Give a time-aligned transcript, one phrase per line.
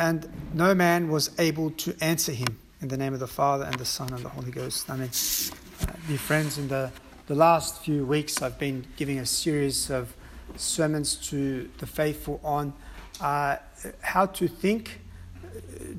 [0.00, 2.58] and no man was able to answer him.
[2.80, 4.88] In the name of the Father, and the Son, and the Holy Ghost.
[4.88, 5.10] Amen.
[5.10, 6.90] Uh, dear friends, in the,
[7.26, 10.14] the last few weeks, I've been giving a series of
[10.56, 12.72] sermons to the faithful on
[13.20, 13.56] uh,
[14.00, 15.00] how to think,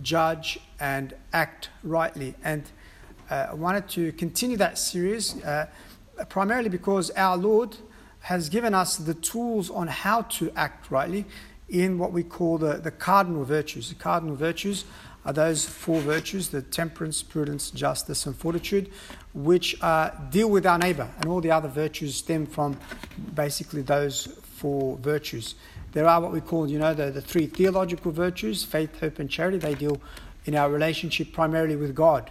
[0.02, 2.34] judge, and act rightly.
[2.44, 2.64] And
[3.30, 5.68] uh, I wanted to continue that series uh,
[6.28, 7.78] primarily because our Lord
[8.22, 11.26] has given us the tools on how to act rightly
[11.72, 13.90] in what we call the, the cardinal virtues.
[13.90, 14.86] The cardinal virtues
[15.26, 18.92] are those four virtues the temperance, prudence, justice, and fortitude,
[19.34, 21.10] which uh, deal with our neighbor.
[21.20, 22.78] And all the other virtues stem from
[23.34, 25.56] basically those four virtues.
[25.94, 29.30] There are what we call, you know, the, the three theological virtues faith, hope, and
[29.30, 29.58] charity.
[29.58, 30.02] They deal
[30.46, 32.30] in our relationship primarily with God.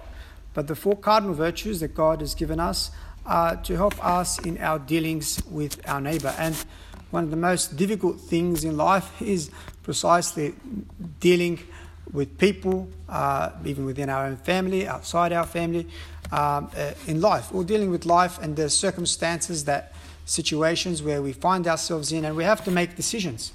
[0.53, 2.91] But the four cardinal virtues that God has given us
[3.25, 6.35] are to help us in our dealings with our neighbor.
[6.39, 6.57] And
[7.11, 9.51] one of the most difficult things in life is
[9.83, 10.55] precisely
[11.19, 11.59] dealing
[12.13, 15.87] with people, uh, even within our own family, outside our family,
[16.33, 19.93] um, uh, in life, or dealing with life and the circumstances that
[20.25, 23.53] situations where we find ourselves in, and we have to make decisions.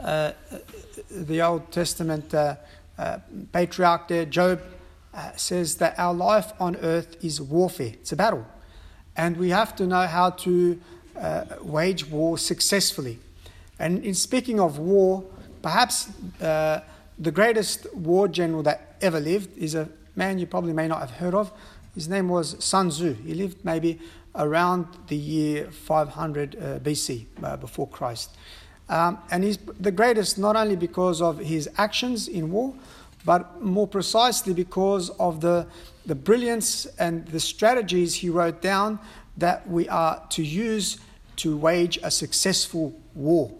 [0.00, 0.32] Uh,
[1.10, 2.56] the Old Testament uh,
[2.98, 3.18] uh,
[3.52, 4.60] patriarch there, Job,
[5.12, 8.46] uh, says that our life on earth is warfare, it's a battle.
[9.16, 10.80] And we have to know how to
[11.62, 13.18] wage war successfully.
[13.78, 15.24] And in speaking of war,
[15.62, 21.00] perhaps the greatest war general that ever lived is a man you probably may not
[21.00, 21.52] have heard of.
[21.94, 23.14] His name was Sun Tzu.
[23.14, 23.98] He lived maybe
[24.34, 28.36] around the year 500 uh, BC, uh, before Christ.
[28.88, 32.74] Um, and he's the greatest not only because of his actions in war,
[33.24, 35.66] but more precisely because of the,
[36.06, 38.98] the brilliance and the strategies he wrote down
[39.36, 40.98] that we are to use
[41.38, 43.52] to wage a successful war.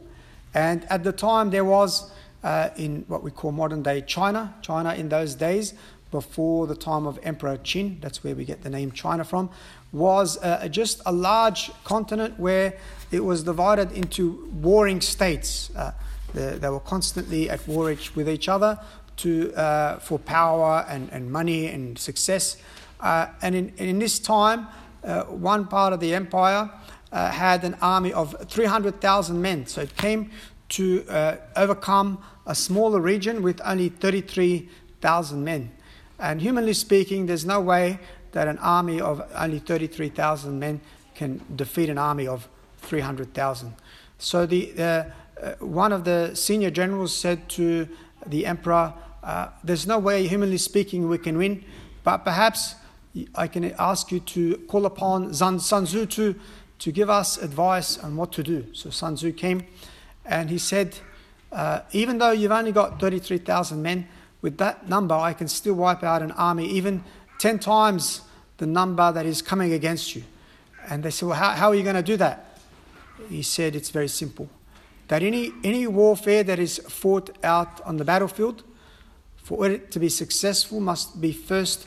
[0.55, 2.11] And at the time, there was
[2.43, 4.55] uh, in what we call modern day China.
[4.63, 5.75] China in those days,
[6.11, 9.51] before the time of Emperor Qin, that's where we get the name China from,
[9.93, 12.79] was uh, just a large continent where
[13.11, 15.71] it was divided into warring states.
[15.77, 15.93] Uh,
[16.35, 18.79] they, they, were constantly at war with each other
[19.17, 22.57] to, uh, for power and, and money and success.
[23.01, 24.67] Uh, and in, in this time,
[25.05, 26.71] uh, one part of the empire
[27.13, 29.67] had an army of 300,000 men.
[29.67, 30.31] So it came
[30.71, 35.71] to uh, overcome a smaller region with only 33,000 men.
[36.19, 37.99] And humanly speaking, there's no way
[38.33, 40.81] that an army of only 33,000 men
[41.15, 42.49] can defeat an army of
[42.79, 43.75] 300,000.
[44.19, 44.83] So the, uh,
[45.41, 47.89] uh, one of the senior generals said to
[48.27, 48.93] the emperor,
[49.23, 51.65] uh, There's no way, humanly speaking, we can win,
[52.03, 52.75] but perhaps
[53.35, 56.35] I can ask you to call upon Sun Tzu to,
[56.81, 58.67] to give us advice on what to do.
[58.73, 59.67] So Sun Tzu came
[60.25, 60.99] and he said,
[61.51, 64.09] uh, even though you've only got 33,000 men,
[64.41, 67.03] with that number, I can still wipe out an army, even
[67.39, 68.23] 10 times
[68.59, 70.23] the number that is coming against you.
[70.89, 72.59] And they said, Well, how, how are you going to do that?
[73.29, 74.49] He said, It's very simple.
[75.09, 78.63] That any, any warfare that is fought out on the battlefield,
[79.37, 81.87] for it to be successful, must be first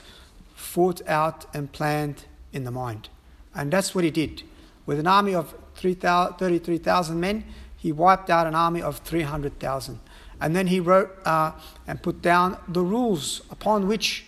[0.55, 3.09] fought out and planned in the mind.
[3.53, 4.43] And that's what he did.
[4.85, 7.45] With an army of 33,000 men,
[7.77, 9.99] he wiped out an army of 300,000.
[10.39, 11.51] And then he wrote uh,
[11.87, 14.25] and put down the rules upon which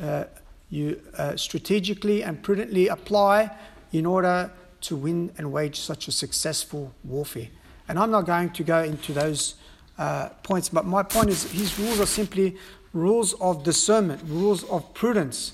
[0.00, 0.24] uh,
[0.70, 3.50] you uh, strategically and prudently apply
[3.92, 4.50] in order
[4.82, 7.48] to win and wage such a successful warfare.
[7.88, 9.54] And I'm not going to go into those
[9.98, 12.56] uh, points, but my point is his rules are simply
[12.92, 15.52] rules of discernment, rules of prudence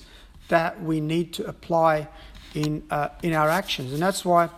[0.49, 2.07] that we need to apply
[2.53, 3.93] in, uh, in our actions.
[3.93, 4.49] And that's why,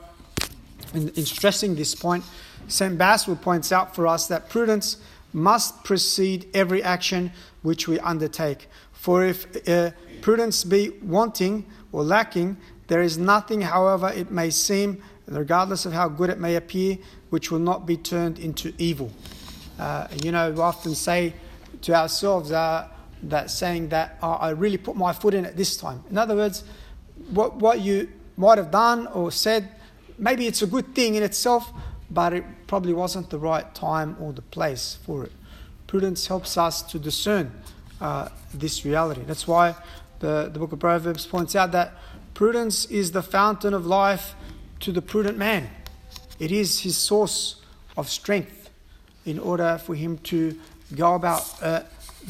[0.94, 2.23] in, in stressing this point,
[2.67, 2.97] St.
[2.97, 4.97] Basil points out for us that prudence
[5.33, 8.67] must precede every action which we undertake.
[8.94, 9.91] For if uh,
[10.22, 12.57] prudence be wanting or lacking,
[12.88, 16.97] there is nothing, however it may seem, regardless of how good it may appear,
[17.29, 19.12] which will not be turned into evil.
[19.77, 21.33] Uh, you know, we often say
[21.81, 22.88] to ourselves uh,
[23.24, 26.03] that saying that oh, I really put my foot in it this time.
[26.09, 26.63] In other words,
[27.30, 29.69] what, what you might have done or said,
[30.18, 31.72] maybe it's a good thing in itself,
[32.10, 35.31] but it probably wasn't the right time or the place for it.
[35.88, 37.51] Prudence helps us to discern
[38.01, 39.22] uh, this reality.
[39.25, 39.75] That's why
[40.19, 41.94] the, the book of Proverbs points out that
[42.33, 44.36] prudence is the fountain of life
[44.81, 45.69] to the prudent man.
[46.39, 47.62] It is his source
[47.95, 48.69] of strength
[49.25, 50.60] in order for him to
[50.95, 51.81] go about uh,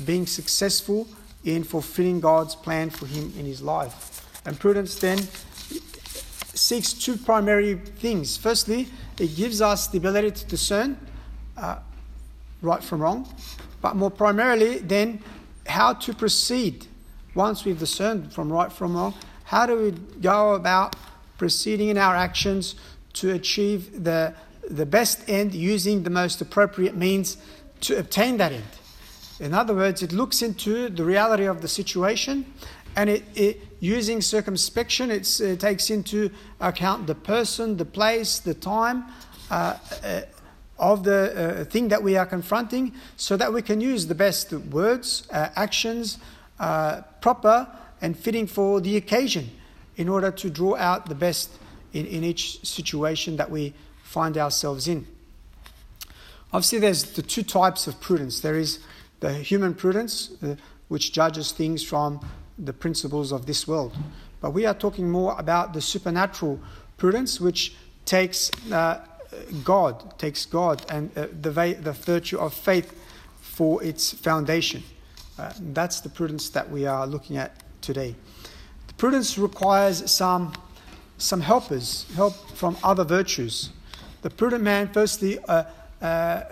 [0.06, 1.08] being successful
[1.44, 4.15] in fulfilling God's plan for him in his life.
[4.46, 5.18] And prudence then
[6.54, 8.38] seeks two primary things.
[8.38, 8.88] Firstly,
[9.20, 10.98] it gives us the ability to discern
[11.58, 11.78] uh,
[12.62, 13.28] right from wrong,
[13.82, 15.22] but more primarily, then
[15.68, 16.86] how to proceed
[17.34, 19.14] once we've discerned from right from wrong.
[19.46, 20.96] How do we go about
[21.38, 22.76] proceeding in our actions
[23.14, 24.34] to achieve the,
[24.70, 27.38] the best end using the most appropriate means
[27.82, 28.64] to obtain that end?
[29.40, 32.46] In other words, it looks into the reality of the situation
[32.96, 39.06] and it, it using circumspection, it takes into account the person, the place, the time
[39.52, 40.22] uh, uh,
[40.78, 44.52] of the uh, thing that we are confronting so that we can use the best
[44.52, 46.18] words, uh, actions,
[46.60, 47.68] uh, proper
[48.02, 49.50] and fitting for the occasion
[49.98, 51.52] in order to draw out the best
[51.94, 55.06] in, in each situation that we find ourselves in.
[56.52, 58.40] Obviously, there's the two types of prudence.
[58.40, 58.80] There is
[59.20, 60.56] the human prudence, uh,
[60.88, 62.20] which judges things from
[62.58, 63.96] the principles of this world.
[64.42, 66.60] But we are talking more about the supernatural
[66.98, 67.76] prudence, which
[68.06, 69.06] takes uh,
[69.64, 72.98] God, takes God and uh, the, va- the virtue of faith
[73.42, 74.84] for its foundation.
[75.38, 78.16] Uh, that's the prudence that we are looking at today.
[78.88, 80.54] The prudence requires some,
[81.18, 83.72] some helpers, help from other virtues.
[84.22, 85.64] The prudent man, firstly, uh,
[86.02, 86.44] uh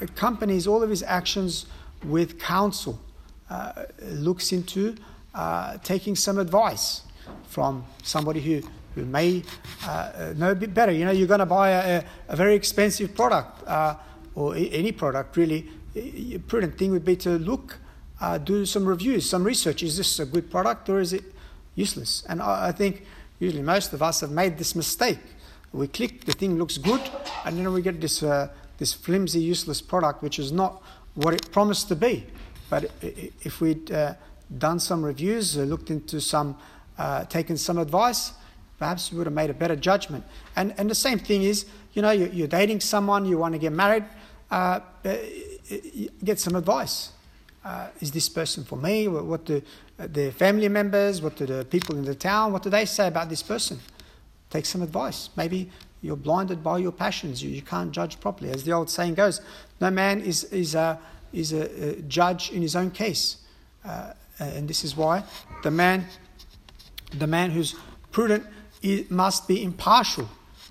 [0.00, 1.66] accompanies all of his actions
[2.04, 3.00] with counsel,
[3.48, 4.96] uh, looks into
[5.34, 7.02] uh, taking some advice
[7.48, 8.62] from somebody who,
[8.94, 9.42] who may
[9.86, 10.92] uh, know a bit better.
[10.92, 13.94] You know, you're going to buy a, a, very expensive product uh,
[14.34, 15.68] or any product, really.
[15.96, 17.78] A prudent thing would be to look,
[18.20, 19.82] uh, do some reviews, some research.
[19.82, 21.24] Is this a good product or is it
[21.74, 22.24] useless?
[22.28, 23.04] And I, I think
[23.38, 25.18] usually most of us have made this mistake.
[25.72, 27.00] We click, the thing looks good,
[27.44, 28.48] and then we get this, uh,
[28.78, 30.82] this flimsy, useless product, which is not
[31.14, 32.26] what it promised to be.
[32.68, 34.14] But if we'd uh,
[34.58, 36.56] done some reviews, uh, looked into some,
[36.98, 38.32] uh, taken some advice,
[38.78, 40.24] perhaps we would have made a better judgment.
[40.56, 43.58] And, and the same thing is, you know, you're, you're dating someone, you want to
[43.58, 44.04] get married,
[44.50, 45.16] uh, uh
[46.24, 47.10] get some advice.
[47.64, 49.06] Uh, is this person for me?
[49.06, 49.62] What do
[49.98, 53.06] uh, the family members, what do the people in the town, what do they say
[53.06, 53.78] about this person?
[54.48, 55.28] Take some advice.
[55.36, 55.70] Maybe
[56.02, 57.42] you're blinded by your passions.
[57.42, 58.50] You, you can't judge properly.
[58.50, 59.40] As the old saying goes,
[59.80, 60.98] no man is, is, a,
[61.32, 63.36] is a, a judge in his own case.
[63.84, 65.22] Uh, uh, and this is why
[65.62, 66.06] the man,
[67.12, 67.74] the man who's
[68.10, 68.46] prudent
[69.08, 70.28] must be impartial.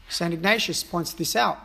[0.10, 0.34] St.
[0.34, 1.60] Ignatius points this out.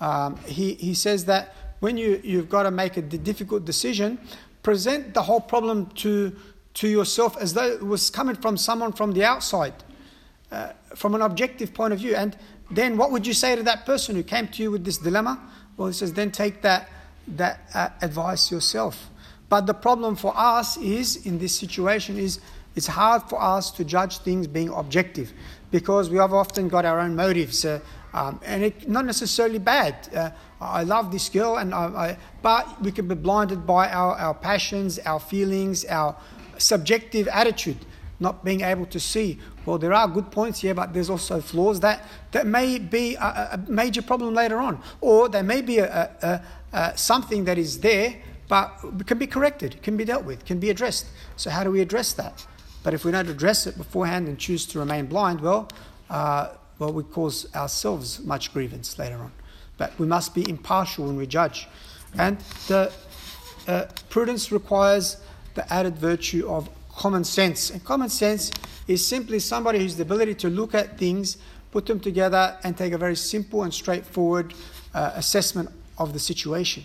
[0.00, 4.18] Um, he, he says that when you, you've got to make a difficult decision,
[4.62, 6.34] present the whole problem to,
[6.74, 9.74] to yourself as though it was coming from someone from the outside,
[10.50, 12.14] uh, from an objective point of view.
[12.14, 12.36] And
[12.70, 15.40] then what would you say to that person who came to you with this dilemma?
[15.76, 16.88] Well, he says, then take that,
[17.28, 19.09] that uh, advice yourself.
[19.50, 22.40] But the problem for us is, in this situation, is
[22.76, 25.32] it's hard for us to judge things being objective
[25.72, 27.64] because we have often got our own motives.
[27.64, 27.80] Uh,
[28.14, 30.08] um, and it's not necessarily bad.
[30.14, 30.30] Uh,
[30.60, 34.34] I love this girl, and I, I, but we can be blinded by our, our
[34.34, 36.16] passions, our feelings, our
[36.56, 37.78] subjective attitude,
[38.20, 39.38] not being able to see.
[39.66, 43.50] Well, there are good points here, but there's also flaws that, that may be a,
[43.52, 46.42] a major problem later on, or there may be a,
[46.72, 48.14] a, something that is there
[48.50, 51.06] but can be corrected, can be dealt with, can be addressed.
[51.36, 52.44] So, how do we address that?
[52.82, 55.68] But if we don't address it beforehand and choose to remain blind, well,
[56.10, 56.48] uh,
[56.80, 59.30] well, we cause ourselves much grievance later on.
[59.78, 61.68] But we must be impartial when we judge.
[62.18, 62.92] And the
[63.68, 65.18] uh, prudence requires
[65.54, 67.70] the added virtue of common sense.
[67.70, 68.50] And common sense
[68.88, 71.36] is simply somebody who's the ability to look at things,
[71.70, 74.54] put them together, and take a very simple and straightforward
[74.92, 76.82] uh, assessment of the situation.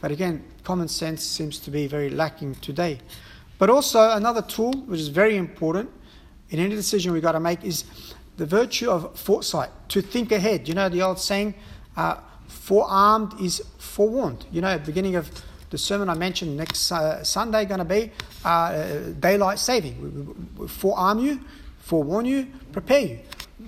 [0.00, 3.00] But again, common sense seems to be very lacking today.
[3.58, 5.90] But also, another tool which is very important
[6.50, 7.84] in any decision we've got to make is
[8.36, 10.68] the virtue of foresight, to think ahead.
[10.68, 11.54] You know, the old saying,
[11.96, 14.46] uh, forearmed is forewarned.
[14.52, 15.30] You know, at the beginning of
[15.70, 18.12] the sermon I mentioned next uh, Sunday going to be
[18.44, 20.00] uh, daylight saving.
[20.00, 21.40] We, we, we forearm you,
[21.80, 23.18] forewarn you, prepare you.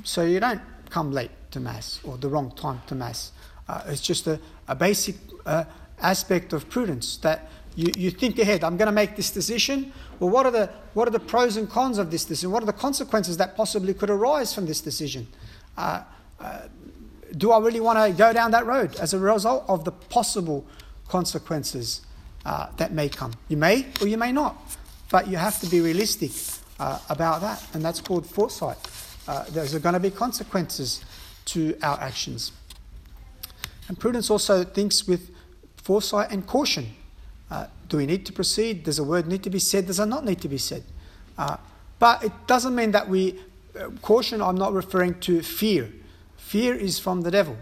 [0.04, 3.32] So you don't come late to Mass or the wrong time to Mass.
[3.68, 5.64] Uh, it's just a, a basic uh,
[6.02, 8.64] aspect of prudence that you, you think ahead.
[8.64, 9.92] I'm going to make this decision.
[10.18, 12.50] Well, what are, the, what are the pros and cons of this decision?
[12.50, 15.28] What are the consequences that possibly could arise from this decision?
[15.76, 16.02] Uh,
[16.40, 16.62] uh,
[17.36, 20.66] do I really want to go down that road as a result of the possible
[21.08, 22.02] consequences
[22.44, 23.32] uh, that may come?
[23.48, 24.56] You may or you may not,
[25.10, 26.32] but you have to be realistic
[26.78, 28.78] uh, about that, and that's called foresight.
[29.28, 31.04] Uh, there's going to be consequences
[31.44, 32.52] to our actions.
[33.88, 35.30] And prudence also thinks with
[35.82, 36.94] foresight and caution.
[37.50, 38.84] Uh, do we need to proceed?
[38.84, 39.86] Does a word need to be said?
[39.86, 40.84] Does it not need to be said?
[41.36, 41.56] Uh,
[41.98, 43.38] but it doesn't mean that we,
[43.78, 45.90] uh, caution, I'm not referring to fear.
[46.36, 47.56] Fear is from the devil.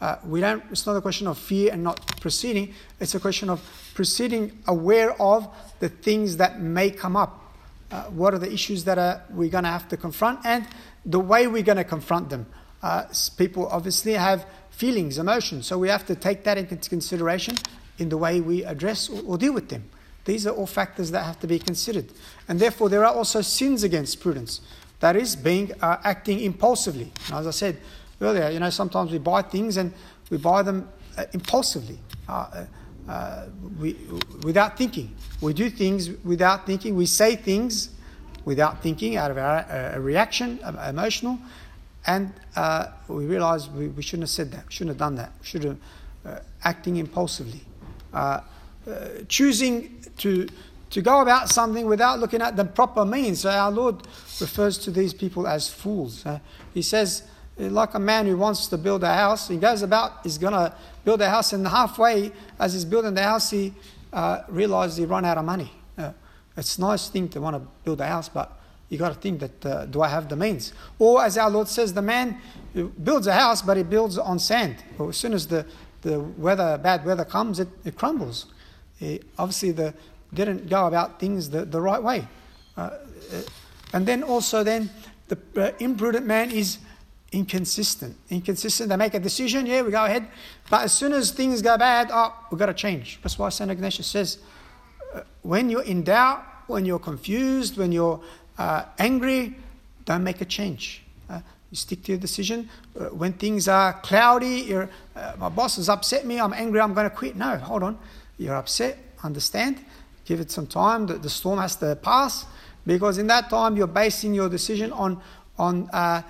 [0.00, 2.74] Uh, we don't, it's not a question of fear and not proceeding.
[3.00, 3.62] It's a question of
[3.94, 5.48] proceeding aware of
[5.80, 7.54] the things that may come up.
[7.90, 10.66] Uh, what are the issues that are, we're going to have to confront and
[11.06, 12.46] the way we're going to confront them.
[12.82, 13.04] Uh,
[13.36, 14.44] people obviously have
[14.76, 17.56] feelings, emotions, so we have to take that into consideration
[17.98, 19.84] in the way we address or, deal with them.
[20.24, 22.06] These are all factors that have to be considered.
[22.48, 24.60] And therefore, there are also sins against prudence.
[25.00, 27.12] That is, being uh, acting impulsively.
[27.26, 27.76] And as I said,
[28.20, 29.92] earlier, you know, sometimes we buy things and
[30.30, 32.64] we buy them uh, impulsively, uh,
[33.08, 33.46] uh,
[33.78, 33.96] we,
[34.42, 35.14] without thinking.
[35.40, 36.96] We do things without thinking.
[36.96, 37.90] We say things
[38.44, 41.38] without thinking, out of our uh, reaction, emotional,
[42.06, 44.66] and uh, we realize we, we, shouldn't have said that.
[44.66, 45.32] We shouldn't have done that.
[45.40, 45.78] We should have
[46.24, 47.62] uh, acting impulsively,
[49.28, 50.46] choosing to
[50.94, 53.40] to go about something without looking at the proper means.
[53.40, 54.06] So our Lord
[54.40, 56.24] refers to these people as fools.
[56.24, 56.38] Uh,
[56.72, 57.24] he says,
[57.58, 60.72] like a man who wants to build a house, he goes about, he's going to
[61.04, 62.30] build a house, and halfway,
[62.60, 63.74] as he's building the house, he
[64.12, 65.72] uh, realizes he run out of money.
[65.98, 66.12] Uh,
[66.56, 68.56] it's a nice thing to want to build a house, but
[68.94, 70.72] you got to think that uh, do I have the means?
[70.98, 72.38] Or as our Lord says, the man
[73.02, 74.76] builds a house, but he builds on sand.
[74.96, 75.66] Well, as soon as the,
[76.02, 78.46] the weather, bad weather comes, it, it crumbles.
[79.38, 79.94] obviously, the
[80.34, 82.26] didn't go about things the, the right way.
[82.76, 82.98] Uh, uh,
[83.92, 84.90] and then also then
[85.28, 86.78] the uh, imprudent man is
[87.32, 88.16] inconsistent.
[88.30, 88.88] Inconsistent.
[88.88, 90.26] They make a decision, yeah, we go ahead.
[90.68, 93.20] But as soon as things go bad, oh, we've got to change.
[93.22, 93.70] That's why St.
[93.70, 94.38] Ignatius says,
[95.14, 98.20] uh, when you're in doubt, when you're confused, when you're
[98.58, 99.56] uh, angry,
[100.04, 101.02] don't make a change.
[101.28, 102.68] Uh, you stick to your decision.
[103.12, 104.72] when things are cloudy,
[105.38, 107.36] my boss has upset me, I'm angry, I'm going to quit.
[107.36, 107.98] No, hold on.
[108.38, 109.78] You're upset, understand
[110.24, 111.06] Give it some time.
[111.06, 112.46] The, the storm has to pass
[112.86, 115.20] because in that time you're basing your decision on,
[115.58, 116.22] on uh,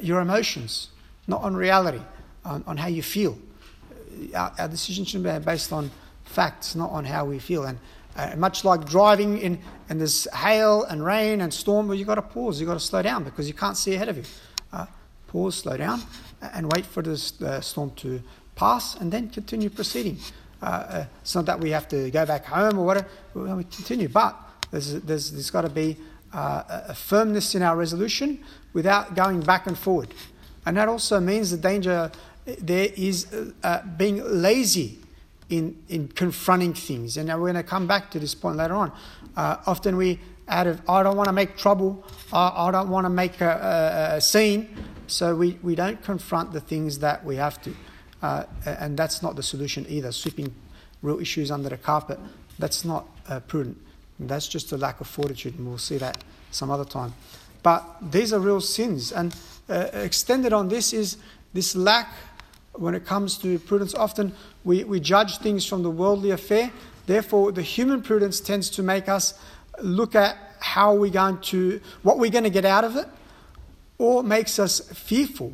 [0.00, 0.88] your emotions,
[1.26, 2.00] not on reality,
[2.44, 3.38] on, on how you feel.
[4.34, 5.90] Our, our decision should be based on
[6.24, 7.64] facts, not on how we feel.
[7.64, 7.78] And
[8.16, 12.14] uh, much like driving in, and there's hail and rain and storm, well, you've got
[12.16, 14.24] to pause, you've got to slow down because you can't see ahead of you.
[14.72, 14.86] Uh,
[15.26, 16.00] pause, slow down,
[16.40, 18.22] and wait for the uh, storm to
[18.54, 20.18] pass, and then continue proceeding.
[20.62, 23.08] Uh, uh, it's not that we have to go back home or whatever.
[23.34, 24.36] We continue, but
[24.70, 25.96] there's, there's, there's got to be
[26.32, 28.42] uh, a firmness in our resolution
[28.72, 30.14] without going back and forward.
[30.66, 32.10] And that also means the danger
[32.46, 33.26] there is
[33.96, 35.03] being lazy
[35.50, 37.16] in, in confronting things.
[37.16, 38.92] And we're going to come back to this point later on.
[39.36, 43.04] Uh, often we, out of, I don't want to make trouble, I, I don't want
[43.04, 47.36] to make a, a, a, scene, so we, we don't confront the things that we
[47.36, 47.74] have to.
[48.22, 50.12] Uh, and that's not the solution either.
[50.12, 50.54] Sweeping
[51.02, 52.18] real issues under the carpet,
[52.58, 53.76] that's not uh, prudent.
[54.18, 57.12] That's just a lack of fortitude, and we'll see that some other time.
[57.62, 59.34] But these are real sins, and
[59.68, 61.16] uh, extended on this is
[61.52, 62.12] this lack
[62.72, 63.94] when it comes to prudence.
[63.94, 66.72] Often we, we judge things from the worldly affair.
[67.06, 69.38] Therefore, the human prudence tends to make us
[69.82, 73.06] look at how we're going to, what we're going to get out of it,
[73.98, 75.52] or makes us fearful,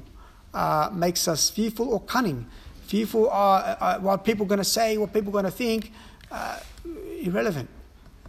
[0.55, 2.47] uh, makes us fearful or cunning
[2.91, 5.93] fearful uh, uh, what people are going to say, what people are going to think.
[6.29, 6.59] Uh,
[7.21, 7.69] irrelevant.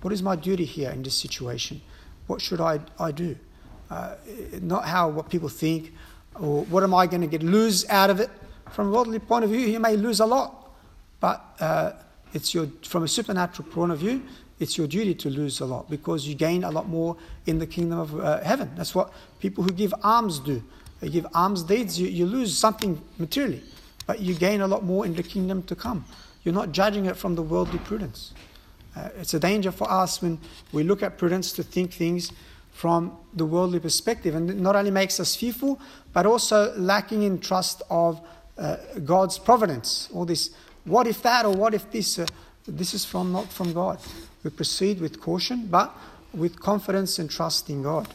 [0.01, 1.81] What is my duty here in this situation?
[2.27, 3.35] What should I, I do?
[3.89, 4.15] Uh,
[4.61, 5.93] not how what people think,
[6.39, 8.29] or what am I going to get lose out of it.
[8.69, 10.60] From a worldly point of view, you may lose a lot,
[11.21, 11.93] but uh,
[12.33, 14.21] it's your from a supernatural point of view,
[14.59, 17.67] it's your duty to lose a lot because you gain a lot more in the
[17.67, 18.69] kingdom of uh, heaven.
[18.75, 20.61] That's what people who give alms do.
[20.99, 23.63] They give alms deeds, you, you lose something materially
[24.11, 26.03] but you gain a lot more in the kingdom to come.
[26.43, 28.33] You're not judging it from the worldly prudence.
[28.93, 30.37] Uh, it's a danger for us when
[30.73, 32.31] we look at prudence to think things
[32.73, 35.79] from the worldly perspective, and it not only makes us fearful,
[36.11, 38.19] but also lacking in trust of
[38.57, 38.75] uh,
[39.05, 40.09] God's providence.
[40.13, 40.49] All this,
[40.85, 42.19] what if that, or what if this?
[42.19, 42.25] Uh,
[42.67, 43.99] this is from not from God.
[44.43, 45.95] We proceed with caution, but
[46.33, 48.07] with confidence and trust in God.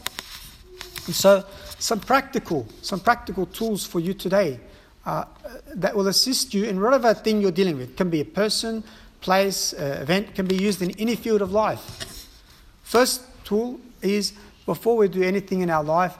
[1.06, 1.44] And so,
[1.78, 4.60] some practical, some practical tools for you today
[5.04, 5.24] uh,
[5.74, 7.90] that will assist you in whatever thing you're dealing with.
[7.90, 8.82] It can be a person,
[9.20, 12.26] place, uh, event, can be used in any field of life.
[12.82, 14.32] First tool is
[14.64, 16.16] before we do anything in our life,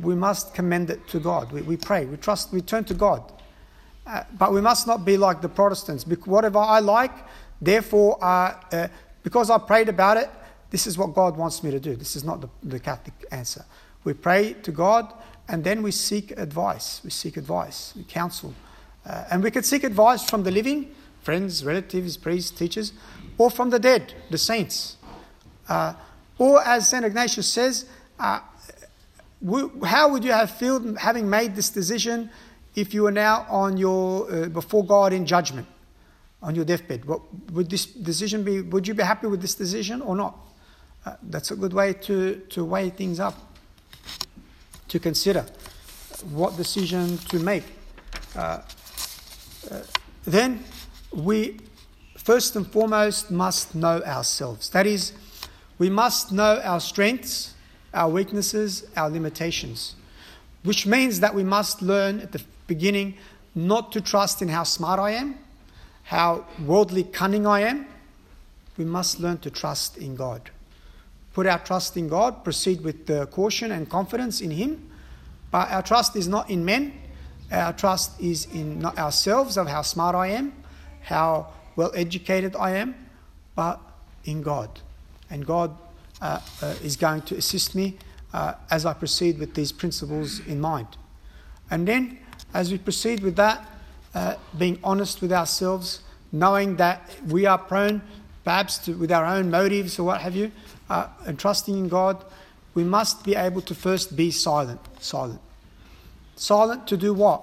[0.00, 1.52] we must commend it to God.
[1.52, 3.32] We, we pray, we trust, we turn to God.
[4.06, 6.06] Uh, but we must not be like the Protestants.
[6.06, 7.12] Whatever I like,
[7.60, 8.88] therefore, uh,
[9.22, 10.30] because I prayed about it,
[10.70, 11.96] this is what God wants me to do.
[11.96, 13.64] This is not the, the Catholic answer.
[14.04, 15.12] We pray to God
[15.48, 17.00] and then we seek advice.
[17.04, 18.54] We seek advice, we counsel.
[19.04, 22.92] Uh, and we could seek advice from the living, friends, relatives, priests, teachers,
[23.38, 24.96] or from the dead, the saints.
[25.68, 25.94] Uh,
[26.38, 27.04] or as St.
[27.04, 27.86] Ignatius says,
[28.18, 28.40] uh,
[29.84, 32.30] how would you have felt having made this decision
[32.76, 35.66] if you were now on your uh, before God in judgment,
[36.42, 38.60] on your deathbed, what would this decision be?
[38.60, 40.36] Would you be happy with this decision or not?
[41.04, 43.34] Uh, that's a good way to, to weigh things up,
[44.88, 45.46] to consider
[46.30, 47.64] what decision to make.
[48.34, 48.60] Uh,
[49.70, 49.80] uh,
[50.24, 50.62] then
[51.12, 51.58] we
[52.18, 54.68] first and foremost must know ourselves.
[54.70, 55.12] That is,
[55.78, 57.54] we must know our strengths,
[57.94, 59.94] our weaknesses, our limitations,
[60.64, 63.14] which means that we must learn at the beginning
[63.54, 65.38] not to trust in how smart I am,
[66.04, 67.86] how worldly cunning I am.
[68.76, 70.50] We must learn to trust in God.
[71.32, 74.90] Put our trust in God, proceed with the caution and confidence in Him.
[75.50, 76.92] But our trust is not in men,
[77.50, 80.52] our trust is in not ourselves, of how smart I am,
[81.02, 82.94] how well educated I am,
[83.54, 83.80] but
[84.24, 84.80] in God.
[85.30, 85.76] And God
[86.20, 87.96] uh, uh, is going to assist me
[88.32, 90.88] uh, as I proceed with these principles in mind.
[91.70, 92.18] And then,
[92.54, 93.66] as we proceed with that,
[94.14, 96.00] uh, being honest with ourselves,
[96.32, 98.00] knowing that we are prone,
[98.44, 100.50] perhaps to, with our own motives or what have you,
[100.88, 102.24] uh, and trusting in God,
[102.74, 104.80] we must be able to first be silent.
[105.00, 105.40] Silent.
[106.36, 107.42] Silent to do what?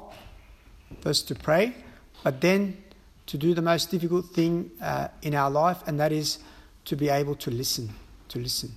[1.01, 1.75] First to pray,
[2.24, 2.77] but then
[3.25, 6.39] to do the most difficult thing uh, in our life, and that is
[6.86, 7.89] to be able to listen.
[8.29, 8.72] To listen.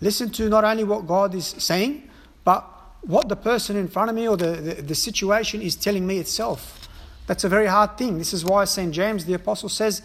[0.00, 2.10] Listen to not only what God is saying,
[2.44, 2.64] but
[3.02, 6.18] what the person in front of me or the, the, the situation is telling me
[6.18, 6.88] itself.
[7.26, 8.18] That's a very hard thing.
[8.18, 8.92] This is why St.
[8.92, 10.02] James the Apostle says,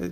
[0.00, 0.08] uh,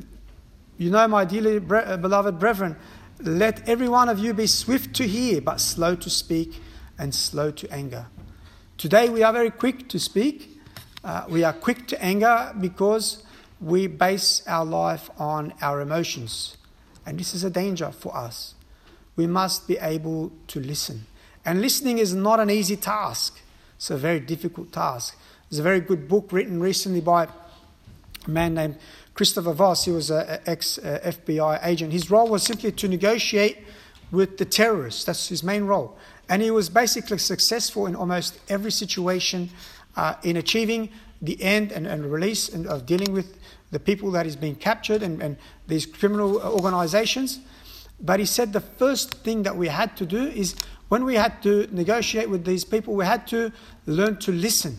[0.79, 2.77] You know, my dearly bre- beloved brethren,
[3.21, 6.61] let every one of you be swift to hear, but slow to speak
[6.99, 8.07] and slow to anger.
[8.77, 10.61] Today we are very quick to speak.
[11.03, 13.23] Uh, we are quick to anger because
[13.61, 16.57] we base our life on our emotions.
[17.07, 18.55] And this is a danger for us.
[19.15, 21.07] We must be able to listen.
[21.47, 23.41] And listening is not an easy task,
[23.77, 25.17] it's a very difficult task.
[25.49, 27.29] There's a very good book written recently by
[28.27, 28.79] a man named
[29.15, 29.85] Christopher Voss.
[29.85, 31.93] He was an ex FBI agent.
[31.93, 33.59] His role was simply to negotiate
[34.11, 35.97] with the terrorists, that's his main role.
[36.29, 39.51] And he was basically successful in almost every situation
[39.97, 40.91] uh, in achieving
[41.23, 43.39] the end and, and release and of dealing with
[43.71, 45.37] the people that is being captured and, and
[45.69, 47.39] these criminal organizations.
[48.01, 50.57] But he said the first thing that we had to do is
[50.89, 53.53] when we had to negotiate with these people, we had to
[53.87, 54.77] learn to listen.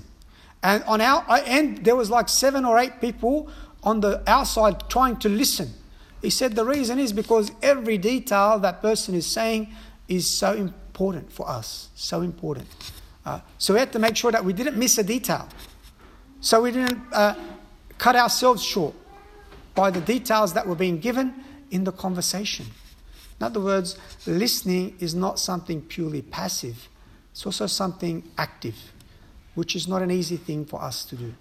[0.63, 3.49] And on our end, there was like seven or eight people
[3.83, 5.73] on the outside trying to listen.
[6.21, 9.69] He said the reason is because every detail that person is saying
[10.07, 12.67] is so important for us, so important.
[13.25, 15.47] Uh, so we had to make sure that we didn't miss a detail.
[16.39, 17.35] So we didn't uh,
[17.97, 18.95] cut ourselves short
[19.75, 21.33] by the details that were being given
[21.71, 22.65] in the conversation.
[23.39, 26.89] In other words, listening is not something purely passive,
[27.32, 28.76] it's also something active,
[29.54, 31.34] which is not an easy thing for us to do.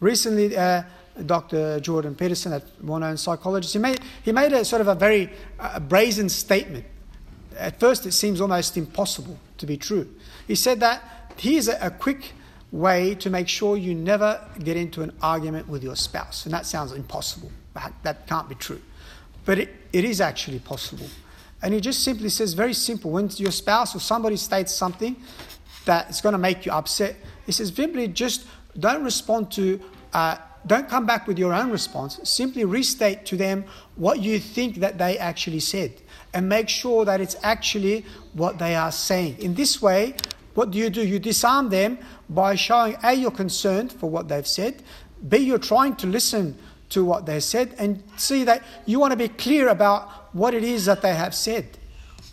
[0.00, 0.82] Recently, uh,
[1.24, 1.80] Dr.
[1.80, 5.32] Jordan Peterson, a well known psychologist, he made, he made a sort of a very
[5.58, 6.84] uh, brazen statement.
[7.56, 10.08] At first, it seems almost impossible to be true.
[10.46, 11.02] He said that
[11.36, 12.32] here's a, a quick
[12.72, 16.44] way to make sure you never get into an argument with your spouse.
[16.44, 17.50] And that sounds impossible.
[18.02, 18.80] That can't be true.
[19.44, 21.06] But it, it is actually possible.
[21.62, 25.16] And he just simply says, very simple, when your spouse or somebody states something
[25.84, 28.46] that's going to make you upset, he says, simply just
[28.78, 29.80] don't respond to,
[30.12, 32.20] uh, don't come back with your own response.
[32.22, 33.64] Simply restate to them
[33.96, 35.92] what you think that they actually said
[36.32, 39.38] and make sure that it's actually what they are saying.
[39.38, 40.14] In this way,
[40.54, 41.06] what do you do?
[41.06, 44.82] You disarm them by showing A, you're concerned for what they've said,
[45.28, 46.56] B, you're trying to listen
[46.90, 50.62] to what they said, and see that you want to be clear about what it
[50.62, 51.78] is that they have said.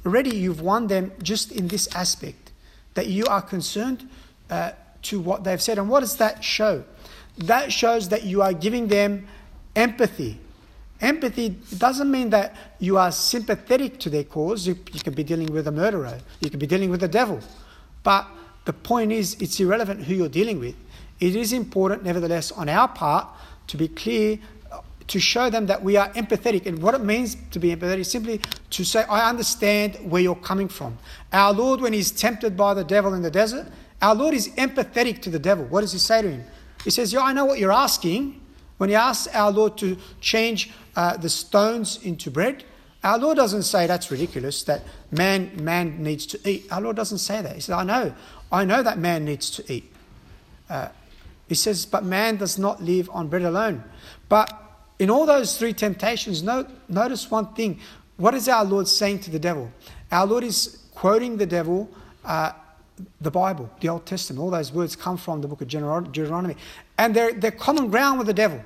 [0.05, 2.51] Already you've won them just in this aspect,
[2.93, 4.09] that you are concerned
[4.49, 4.71] uh,
[5.03, 5.77] to what they've said.
[5.77, 6.83] And what does that show?
[7.37, 9.27] That shows that you are giving them
[9.75, 10.39] empathy.
[10.99, 14.65] Empathy doesn't mean that you are sympathetic to their cause.
[14.65, 17.39] You, you can be dealing with a murderer, you can be dealing with the devil.
[18.01, 18.27] But
[18.65, 20.75] the point is, it's irrelevant who you're dealing with.
[21.19, 23.27] It is important, nevertheless, on our part
[23.67, 24.39] to be clear,
[24.71, 26.65] uh, to show them that we are empathetic.
[26.65, 30.35] And what it means to be empathetic is simply to say, I understand where you're
[30.35, 30.97] coming from.
[31.31, 33.67] Our Lord, when he's tempted by the devil in the desert,
[34.01, 35.65] our Lord is empathetic to the devil.
[35.65, 36.43] What does he say to him?
[36.83, 38.41] He says, Yeah, I know what you're asking.
[38.77, 42.63] When he asks our Lord to change uh, the stones into bread,
[43.03, 46.67] our Lord doesn't say that's ridiculous, that man, man needs to eat.
[46.71, 47.55] Our Lord doesn't say that.
[47.55, 48.13] He says, I know.
[48.51, 49.91] I know that man needs to eat.
[50.69, 50.89] Uh,
[51.47, 53.83] he says, but man does not live on bread alone.
[54.29, 54.51] But
[54.99, 57.79] in all those three temptations, notice one thing.
[58.17, 59.71] What is our Lord saying to the devil?
[60.11, 61.89] Our Lord is quoting the devil
[62.25, 62.51] uh,
[63.21, 64.41] the Bible, the Old Testament.
[64.41, 66.55] All those words come from the book of Deuteronomy.
[66.97, 68.63] And they're, they're common ground with the devil.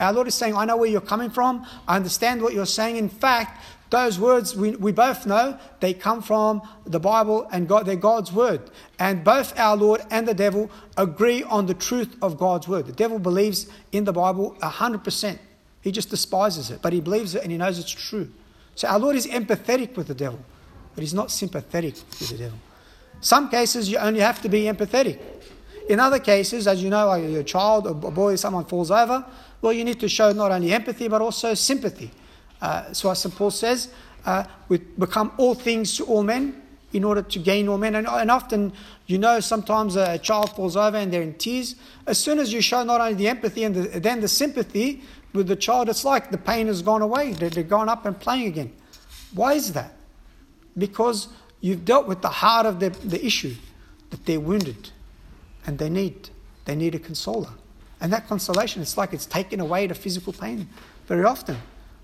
[0.00, 1.66] Our Lord is saying, I know where you're coming from.
[1.86, 2.96] I understand what you're saying.
[2.96, 3.62] In fact,
[3.94, 8.32] those words we, we both know they come from the Bible and God, they're God's
[8.32, 8.60] word.
[8.98, 12.86] And both our Lord and the devil agree on the truth of God's word.
[12.86, 15.38] The devil believes in the Bible 100%.
[15.80, 18.30] He just despises it, but he believes it and he knows it's true.
[18.74, 20.40] So our Lord is empathetic with the devil,
[20.96, 22.58] but he's not sympathetic with the devil.
[23.20, 25.20] Some cases you only have to be empathetic.
[25.88, 29.24] In other cases, as you know, like a child, or a boy, someone falls over,
[29.62, 32.10] well, you need to show not only empathy but also sympathy.
[32.64, 33.36] Uh, so, as St.
[33.36, 33.90] Paul says,
[34.24, 36.62] uh, we become all things to all men
[36.94, 37.94] in order to gain all men.
[37.94, 38.72] And, and, often,
[39.06, 41.76] you know, sometimes a child falls over and they're in tears.
[42.06, 45.02] As soon as you show not only the empathy and the, then the sympathy
[45.34, 47.34] with the child, it's like the pain has gone away.
[47.34, 48.72] They're, they're gone up and playing again.
[49.34, 49.94] Why is that?
[50.78, 51.28] Because
[51.60, 53.56] you've dealt with the heart of the, the issue
[54.08, 54.90] that they're wounded
[55.66, 56.30] and they need
[56.64, 57.50] they need a consoler.
[58.00, 60.66] And that consolation, it's like it's taken away the physical pain
[61.06, 61.58] very often.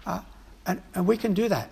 [0.05, 0.21] Uh,
[0.67, 1.71] and, and we can do that.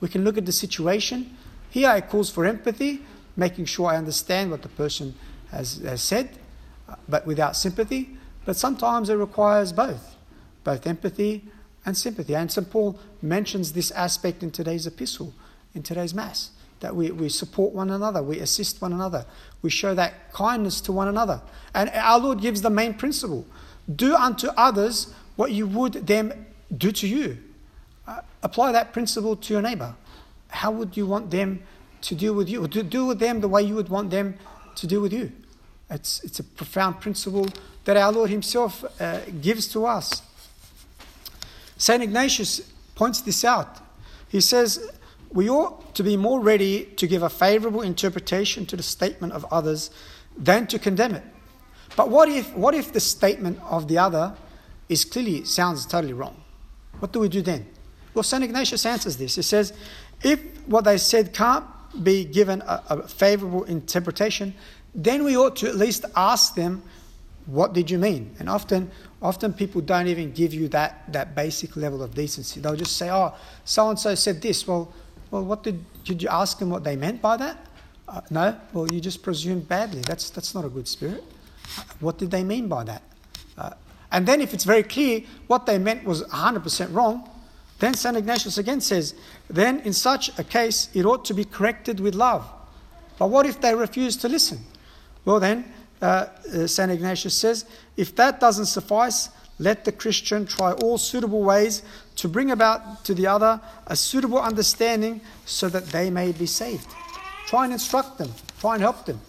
[0.00, 1.36] We can look at the situation.
[1.70, 3.02] Here it calls for empathy,
[3.36, 5.14] making sure I understand what the person
[5.50, 6.30] has, has said,
[6.88, 8.16] uh, but without sympathy.
[8.44, 10.16] But sometimes it requires both,
[10.64, 11.44] both empathy
[11.84, 12.34] and sympathy.
[12.34, 12.68] And St.
[12.68, 15.32] Paul mentions this aspect in today's epistle,
[15.74, 19.24] in today's Mass, that we, we support one another, we assist one another,
[19.62, 21.40] we show that kindness to one another.
[21.74, 23.46] And our Lord gives the main principle
[23.94, 27.38] do unto others what you would them do to you.
[28.06, 29.94] Uh, apply that principle to your neighbor.
[30.48, 31.62] How would you want them
[32.02, 32.64] to deal with you?
[32.64, 34.34] Or to deal with them the way you would want them
[34.76, 35.32] to deal with you?
[35.90, 37.48] It's, it's a profound principle
[37.84, 40.22] that our Lord Himself uh, gives to us.
[41.76, 42.02] St.
[42.02, 42.60] Ignatius
[42.94, 43.78] points this out.
[44.28, 44.90] He says,
[45.30, 49.44] We ought to be more ready to give a favorable interpretation to the statement of
[49.50, 49.90] others
[50.36, 51.24] than to condemn it.
[51.96, 54.34] But what if, what if the statement of the other
[54.88, 56.36] is clearly sounds totally wrong?
[56.98, 57.66] What do we do then?
[58.14, 58.44] Well, St.
[58.44, 59.36] Ignatius answers this.
[59.36, 59.72] He says,
[60.22, 61.64] if what they said can't
[62.02, 64.54] be given a, a favorable interpretation,
[64.94, 66.82] then we ought to at least ask them,
[67.46, 68.34] what did you mean?
[68.38, 72.60] And often, often people don't even give you that, that basic level of decency.
[72.60, 74.66] They'll just say, oh, so and so said this.
[74.66, 74.92] Well,
[75.30, 77.66] well, what did, did you ask them what they meant by that?
[78.06, 78.56] Uh, no?
[78.72, 80.02] Well, you just presumed badly.
[80.02, 81.24] That's, that's not a good spirit.
[82.00, 83.02] What did they mean by that?
[83.56, 83.70] Uh,
[84.12, 87.28] and then, if it's very clear what they meant was 100% wrong,
[87.82, 88.16] then St.
[88.16, 89.12] Ignatius again says,
[89.50, 92.48] then in such a case, it ought to be corrected with love.
[93.18, 94.60] But what if they refuse to listen?
[95.24, 95.64] Well, then,
[96.00, 96.92] uh, uh, St.
[96.92, 97.64] Ignatius says,
[97.96, 101.82] if that doesn't suffice, let the Christian try all suitable ways
[102.16, 106.86] to bring about to the other a suitable understanding so that they may be saved.
[107.48, 109.20] Try and instruct them, try and help them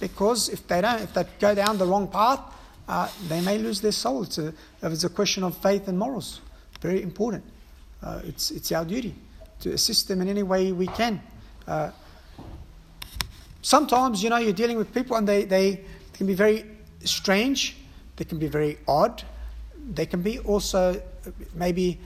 [0.00, 2.40] because if they don't, if they go down the wrong path,
[2.88, 4.24] uh, they may lose their soul.
[4.24, 6.40] It's a, it's a question of faith and morals.
[6.80, 7.44] Very important.
[8.02, 9.14] Uh, it's, it's our duty
[9.60, 11.22] to assist them in any way we can.
[11.66, 11.90] Uh,
[13.62, 15.80] sometimes, you know, you're dealing with people and they, they
[16.12, 16.64] can be very
[17.04, 17.76] strange,
[18.16, 19.22] they can be very odd,
[19.94, 21.00] they can be also
[21.54, 21.98] maybe,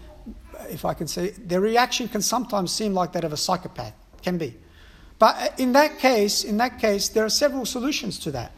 [0.68, 3.94] if I can say, their reaction can sometimes seem like that of a psychopath.
[4.22, 4.56] Can be.
[5.18, 8.52] But in that case, in that case, there are several solutions to that.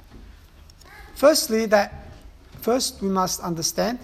[1.14, 1.92] Firstly, that
[2.60, 3.98] first we must understand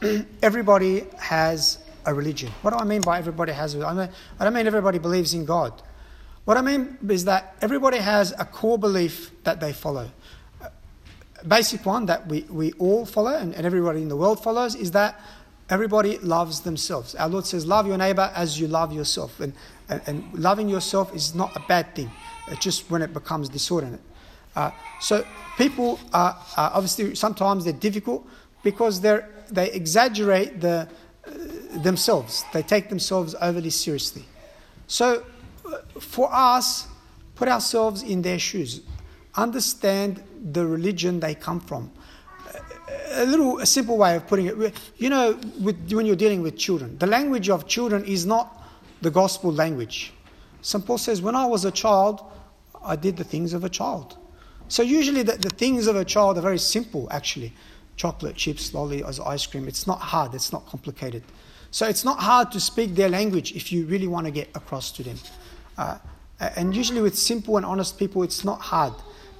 [0.42, 2.50] everybody has a religion.
[2.62, 3.74] What do I mean by everybody has?
[3.76, 5.82] I, mean, I don't mean everybody believes in God.
[6.44, 10.10] What I mean is that everybody has a core belief that they follow.
[10.60, 14.74] A basic one that we, we all follow and, and everybody in the world follows
[14.74, 15.20] is that
[15.70, 17.14] everybody loves themselves.
[17.14, 19.38] Our Lord says, Love your neighbor as you love yourself.
[19.38, 19.54] And
[19.92, 22.10] and, and loving yourself is not a bad thing.
[22.48, 24.00] It's just when it becomes disordinate.
[24.56, 25.24] Uh, so
[25.56, 28.26] people are, are, obviously sometimes they're difficult
[28.62, 30.88] because they they exaggerate the,
[31.74, 32.44] themselves.
[32.52, 34.24] They take themselves overly seriously.
[34.86, 35.24] So
[35.66, 36.88] uh, for us,
[37.34, 38.82] put ourselves in their shoes.
[39.34, 41.90] Understand the religion they come from.
[43.12, 46.56] A little a simple way of putting it, you know, with, when you're dealing with
[46.56, 48.62] children, the language of children is not
[49.02, 50.12] the gospel language.
[50.62, 50.84] St.
[50.84, 52.22] Paul says, When I was a child,
[52.84, 54.16] I did the things of a child.
[54.68, 57.52] So usually the, the things of a child are very simple, actually.
[57.96, 59.68] Chocolate, chips, lollies, ice cream.
[59.68, 61.22] It's not hard, it's not complicated.
[61.72, 64.92] So it's not hard to speak their language if you really want to get across
[64.92, 65.18] to them.
[65.76, 65.98] Uh,
[66.38, 68.92] and usually with simple and honest people, it's not hard.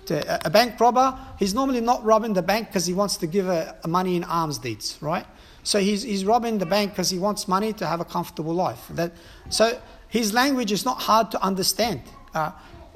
[0.07, 3.49] To, a bank robber, he's normally not robbing the bank because he wants to give
[3.49, 5.27] a, a money in alms deeds, right?
[5.63, 8.81] So he's, he's robbing the bank because he wants money to have a comfortable life.
[8.91, 9.13] That,
[9.51, 12.01] so his language is not hard to understand.
[12.35, 12.53] Uh,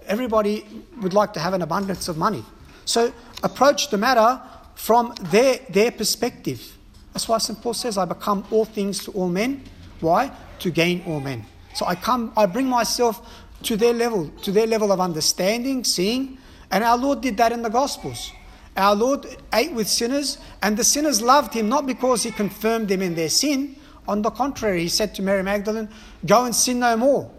[0.07, 0.65] everybody
[1.03, 2.45] would like to have an abundance of money.
[2.87, 4.41] So approach the matter
[4.75, 6.76] from their, their perspective.
[7.17, 7.59] That's why St.
[7.63, 9.65] Paul says, I become all things to all men.
[10.01, 10.31] Why?
[10.59, 11.47] To gain all men.
[11.75, 13.27] So I come, I bring myself
[13.63, 16.37] to their level, to their level of understanding, seeing.
[16.71, 18.33] And our Lord did that in the Gospels.
[18.77, 19.25] Our Lord
[19.55, 23.31] ate with sinners, and the sinners loved him not because he confirmed them in their
[23.31, 23.77] sin.
[24.07, 25.89] On the contrary, he said to Mary Magdalene,
[26.27, 27.31] Go and sin no more.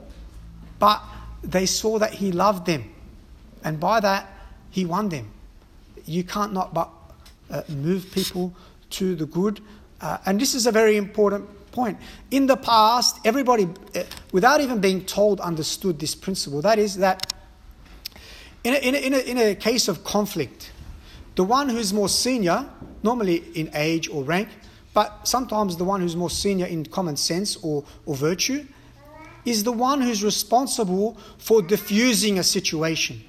[0.80, 1.04] But
[1.44, 2.92] they saw that he loved them,
[3.64, 4.28] and by that,
[4.72, 5.30] he won them.
[6.08, 6.90] You can't not but
[7.52, 8.56] uh, move people
[8.92, 9.62] to the good.
[10.00, 11.98] Uh, and this is a very important point.
[12.32, 16.62] In the past, everybody, uh, without even being told, understood this principle.
[16.62, 17.34] That is, that
[18.64, 20.72] in a, in a, in a, in a case of conflict,
[21.36, 22.68] the one who's more senior,
[23.04, 24.50] normally in age or rank,
[24.94, 28.66] but sometimes the one who's more senior in common sense or, or virtue,
[29.46, 33.22] is the one who's responsible for diffusing a situation.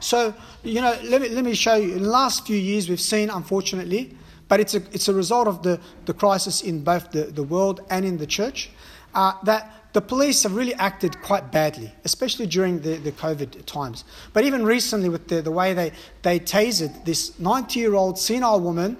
[0.00, 1.92] So, you know, let me, let me show you.
[1.94, 4.16] In the last few years, we've seen, unfortunately,
[4.52, 7.80] but it's a, it's a result of the, the crisis in both the, the world
[7.88, 8.68] and in the church,
[9.14, 14.04] uh, that the police have really acted quite badly, especially during the, the COVID times.
[14.34, 18.60] But even recently, with the, the way they, they tasered this 90 year old senile
[18.60, 18.98] woman,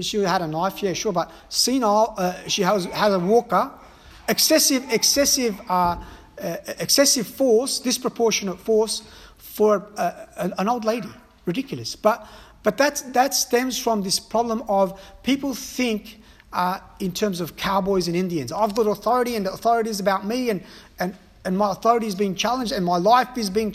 [0.00, 3.70] she had a knife, yeah, sure, but senile, uh, she has, has a walker,
[4.26, 6.02] excessive, excessive, uh,
[6.40, 9.02] uh, excessive force, disproportionate force
[9.36, 11.10] for uh, an old lady.
[11.44, 11.94] Ridiculous.
[11.94, 12.26] But,
[12.62, 16.20] but that, that stems from this problem of people think
[16.52, 18.52] uh, in terms of cowboys and Indians.
[18.52, 20.62] I've got authority, and the authority is about me, and,
[20.98, 23.74] and, and my authority is being challenged, and my life is being.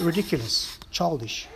[0.00, 1.48] Ridiculous, childish.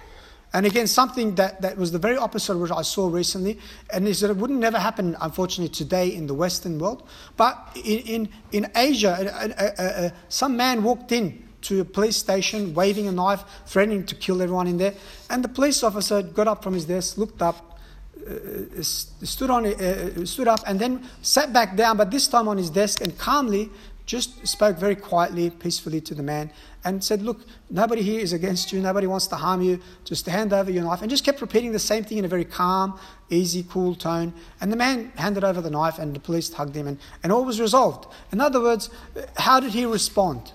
[0.54, 3.58] And again, something that, that was the very opposite of what I saw recently,
[3.90, 7.08] and is that it wouldn't never happen, unfortunately, today in the Western world.
[7.36, 13.12] But in, in, in Asia, some man walked in to a police station waving a
[13.12, 14.94] knife, threatening to kill everyone in there.
[15.30, 17.78] And the police officer got up from his desk, looked up,
[18.26, 22.56] uh, stood, on, uh, stood up and then sat back down, but this time on
[22.56, 23.70] his desk and calmly
[24.06, 26.50] just spoke very quietly, peacefully to the man
[26.84, 30.52] and said, Look, nobody here is against you, nobody wants to harm you, just hand
[30.52, 31.00] over your knife.
[31.00, 32.98] And just kept repeating the same thing in a very calm,
[33.30, 34.34] easy, cool tone.
[34.60, 37.44] And the man handed over the knife and the police hugged him and, and all
[37.44, 38.06] was resolved.
[38.30, 38.90] In other words,
[39.36, 40.52] how did he respond?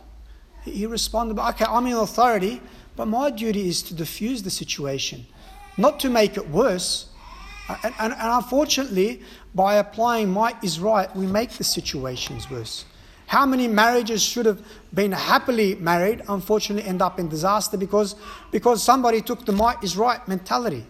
[0.72, 2.62] He responded, Okay, I'm in authority,
[2.96, 5.26] but my duty is to diffuse the situation,
[5.78, 7.10] not to make it worse.
[7.70, 9.22] And, and, and unfortunately,
[9.54, 12.86] by applying might is right, we make the situations worse.
[13.28, 14.60] How many marriages should have
[14.92, 18.16] been happily married, unfortunately, end up in disaster because,
[18.52, 20.84] because somebody took the might is right mentality?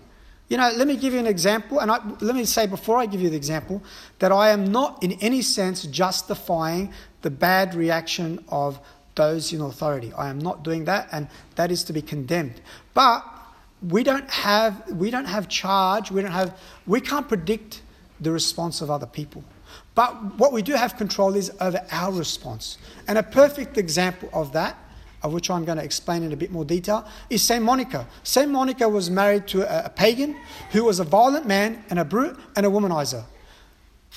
[0.47, 3.05] You know, let me give you an example, and I, let me say before I
[3.05, 3.83] give you the example
[4.19, 8.79] that I am not in any sense justifying the bad reaction of
[9.19, 10.13] those in authority.
[10.17, 12.61] I am not doing that, and that is to be condemned.
[12.93, 13.25] But
[13.87, 16.09] we don't have we don't have charge.
[16.09, 17.81] We don't have we can't predict
[18.21, 19.43] the response of other people.
[19.93, 22.77] But what we do have control is over our response.
[23.07, 24.77] And a perfect example of that,
[25.21, 28.07] of which I'm going to explain in a bit more detail, is Saint Monica.
[28.23, 30.37] Saint Monica was married to a, a pagan
[30.71, 33.25] who was a violent man and a brute and a womanizer.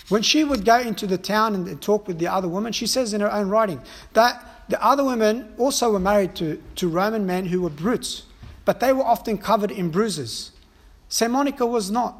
[0.08, 3.12] When she would go into the town and, talk with the other women, she says
[3.12, 3.80] in her own writing
[4.14, 8.22] that the other women also were married to, to Roman men who were brutes,
[8.64, 10.52] but they were often covered in bruises.
[11.10, 11.30] St.
[11.30, 12.16] Monica was not.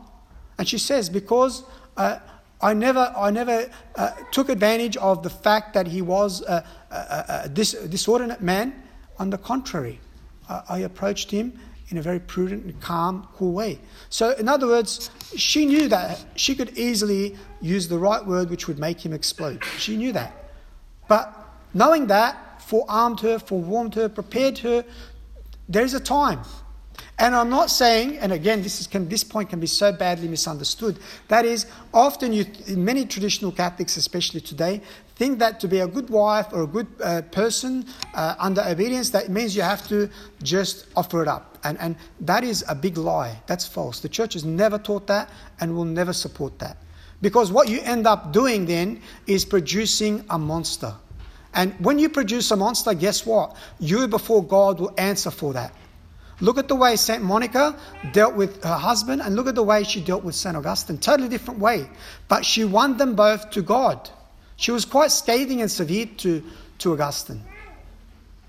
[0.59, 1.65] And she says, because
[1.97, 2.19] uh,
[2.61, 7.43] I never, I never uh, took advantage of the fact that he was a, a,
[7.45, 8.83] a dis, disordinate man.
[9.19, 9.99] On the contrary,
[10.47, 13.79] I, I approached him in a very prudent and calm, cool way.
[14.11, 18.69] So, in other words, she knew that she could easily use the right word which
[18.69, 19.65] would make him explode.
[19.79, 20.35] She knew that.
[21.09, 21.39] But
[21.75, 24.85] Knowing that forearmed her, forewarned her, prepared her.
[25.69, 26.41] There's a time.
[27.19, 30.29] And I'm not saying, and again, this, is, can, this point can be so badly
[30.29, 30.99] misunderstood.
[31.29, 34.81] That is, often you, many traditional Catholics, especially today,
[35.15, 39.11] think that to be a good wife or a good uh, person uh, under obedience,
[39.11, 40.11] that means you have to
[40.43, 41.59] just offer it up.
[41.65, 43.41] And, and that is a big lie.
[43.47, 44.01] That's false.
[44.01, 46.77] The church has never taught that and will never support that.
[47.21, 50.93] Because what you end up doing then is producing a monster.
[51.55, 53.57] And when you produce a monster, guess what?
[53.79, 55.75] You before God will answer for that.
[56.41, 57.23] Look at the way St.
[57.23, 57.79] Monica
[58.13, 60.57] dealt with her husband, and look at the way she dealt with St.
[60.57, 60.99] Augustine.
[60.99, 61.89] Totally different way.
[62.29, 64.11] But she won them both to God.
[64.57, 66.43] She was quite scathing and severe to,
[66.79, 67.43] to Augustine.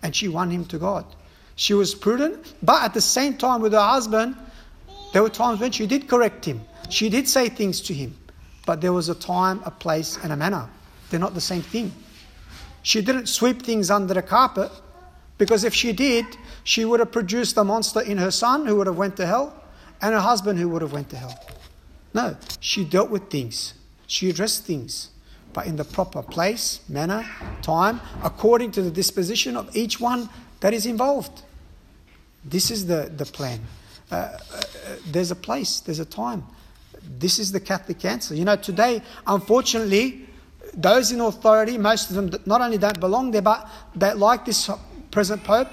[0.02, 1.06] And she won him to God.
[1.56, 4.36] She was prudent, but at the same time with her husband,
[5.12, 6.62] there were times when she did correct him.
[6.89, 8.16] She did say things to him.
[8.66, 10.68] But there was a time, a place, and a manner.
[11.10, 11.92] They're not the same thing.
[12.84, 14.72] She didn't sweep things under the carpet
[15.38, 16.26] because if she did,
[16.63, 19.63] she would have produced a monster in her son who would have went to hell
[20.02, 21.38] and her husband who would have went to hell.
[22.13, 23.74] No, she dealt with things.
[24.06, 25.10] She addressed things,
[25.54, 27.26] but in the proper place, manner,
[27.62, 31.41] time, according to the disposition of each one that is involved.
[32.46, 33.62] This is the, the plan.
[34.12, 34.62] Uh, uh,
[35.08, 36.43] there's a place, there's a time.
[37.17, 38.36] This is the Catholic answer.
[38.36, 40.28] You know, today, unfortunately,
[40.75, 44.69] those in authority, most of them not only don't belong there, but they like this
[45.12, 45.69] present Pope.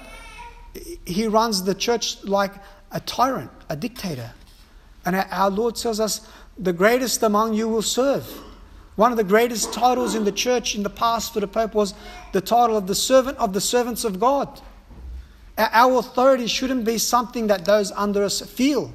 [1.05, 2.53] He runs the church like
[2.91, 4.31] a tyrant, a dictator.
[5.05, 8.25] And our Lord tells us, the greatest among you will serve.
[8.95, 11.93] One of the greatest titles in the church in the past for the Pope was
[12.33, 14.61] the title of the servant of the servants of God.
[15.57, 18.93] Our authority shouldn't be something that those under us feel,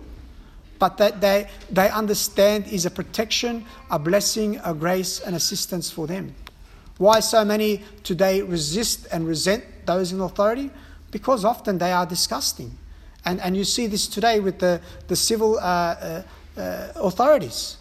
[0.78, 6.06] but that they, they understand is a protection, a blessing, a grace, and assistance for
[6.06, 6.34] them.
[6.98, 10.70] Why so many today resist and resent those in authority?
[11.10, 12.76] Because often they are disgusting.
[13.24, 16.22] And, and you see this today with the, the civil uh, uh,
[16.56, 17.76] uh, authorities.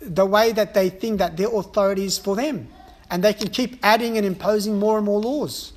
[0.00, 2.68] The way that they think that their authority is for them.
[3.10, 5.72] And they can keep adding and imposing more and more laws.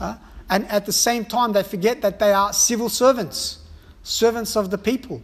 [0.00, 0.16] Uh,
[0.48, 3.58] and at the same time, they forget that they are civil servants,
[4.02, 5.20] servants of the people,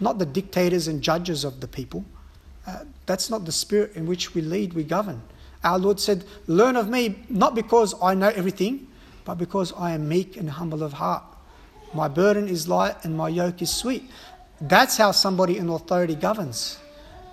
[0.00, 2.04] not the dictators and judges of the people.
[2.66, 5.22] Uh, that's not the spirit in which we lead, we govern.
[5.64, 8.88] Our Lord said, Learn of me, not because I know everything,
[9.24, 11.24] but because I am meek and humble of heart.
[11.94, 14.08] My burden is light and my yoke is sweet.
[14.60, 16.78] That's how somebody in authority governs.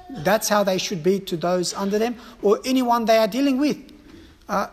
[0.10, 3.78] That's how they should be to those under them or anyone they are dealing with.
[4.48, 4.68] Uh,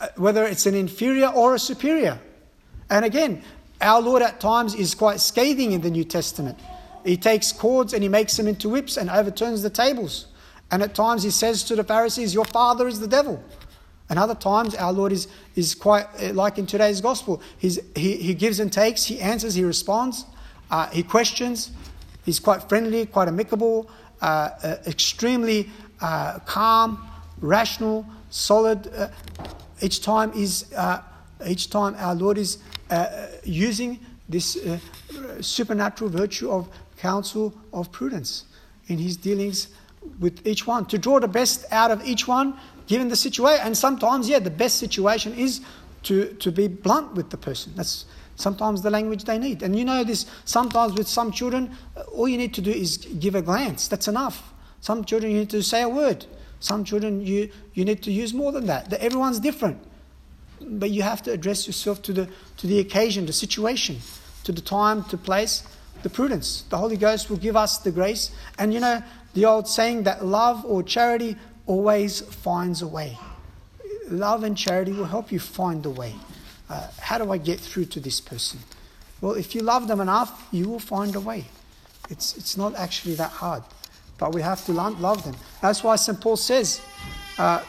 [0.00, 2.18] uh, whether it's an inferior or a superior.
[2.88, 3.42] And again,
[3.80, 6.58] our Lord at times is quite scathing in the New Testament.
[7.04, 10.26] He takes cords and he makes them into whips and overturns the tables.
[10.70, 13.42] And at times he says to the Pharisees, Your father is the devil.
[14.08, 17.40] And other times our Lord is, is quite uh, like in today's gospel.
[17.58, 20.24] He's, he, he gives and takes, he answers, he responds,
[20.70, 21.70] uh, he questions.
[22.24, 27.08] He's quite friendly, quite amicable, uh, uh extremely uh, calm,
[27.40, 29.12] rational, solid
[29.82, 31.02] each time is uh,
[31.46, 32.58] each time our Lord is
[32.90, 34.78] uh, using this uh,
[35.40, 36.68] supernatural virtue of
[37.00, 38.44] counsel of prudence
[38.88, 39.68] in his dealings
[40.18, 42.54] with each one to draw the best out of each one
[42.86, 45.60] given the situation and sometimes yeah the best situation is
[46.02, 47.72] to, to be blunt with the person.
[47.76, 49.62] That's sometimes the language they need.
[49.62, 52.96] And you know this sometimes with some children uh, all you need to do is
[52.96, 53.88] give a glance.
[53.88, 54.52] That's enough.
[54.80, 56.26] Some children you need to say a word.
[56.60, 58.92] Some children, you, you need to use more than that.
[58.92, 59.82] Everyone's different.
[60.60, 63.96] But you have to address yourself to the, to the occasion, the situation,
[64.44, 65.62] to the time, to place,
[66.02, 66.62] the prudence.
[66.70, 68.30] The Holy Ghost will give us the grace.
[68.58, 69.02] And you know,
[69.34, 71.36] the old saying that love or charity
[71.66, 73.18] always finds a way.
[74.08, 76.14] Love and charity will help you find a way.
[76.68, 78.60] Uh, how do I get through to this person?
[79.20, 81.44] Well, if you love them enough, you will find a way.
[82.08, 83.62] It's, it's not actually that hard
[84.20, 85.34] but we have to love them.
[85.62, 86.20] That's why St.
[86.20, 86.80] Paul says,
[87.38, 87.64] uh,